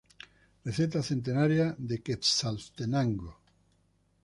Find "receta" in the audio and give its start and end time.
0.69-1.01